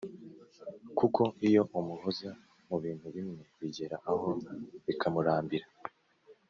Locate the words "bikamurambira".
4.85-5.67